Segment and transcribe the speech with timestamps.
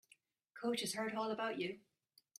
[0.59, 1.77] Coach has heard all about you.